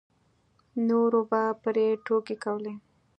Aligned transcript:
نورو 0.87 1.21
به 1.29 1.41
پرې 1.63 1.85
ټوکې 2.05 2.35
کولې. 2.43 2.73